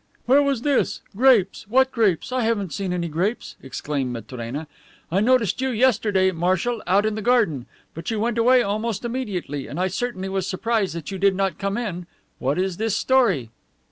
"Where 0.25 0.41
was 0.41 0.63
this? 0.63 1.01
Grapes? 1.15 1.67
What 1.67 1.91
grapes? 1.91 2.31
I 2.31 2.41
haven't 2.41 2.73
seen 2.73 2.91
any 2.91 3.07
grapes!" 3.07 3.55
exclaimed 3.61 4.11
Matrena. 4.11 4.65
"I 5.11 5.19
noticed 5.19 5.61
you, 5.61 5.69
yesterday, 5.69 6.31
marshal, 6.31 6.81
out 6.87 7.05
in 7.05 7.13
the 7.13 7.21
garden, 7.21 7.67
but 7.93 8.09
you 8.09 8.19
went 8.19 8.39
away 8.39 8.63
almost 8.63 9.05
immediately, 9.05 9.67
and 9.67 9.79
I 9.79 9.89
certainly 9.89 10.27
was 10.27 10.47
surprised 10.47 10.95
that 10.95 11.11
you 11.11 11.19
did 11.19 11.35
not 11.35 11.59
come 11.59 11.77
in. 11.77 12.07
What 12.39 12.57
is 12.57 12.77
this 12.77 12.95
story?" 12.97 13.51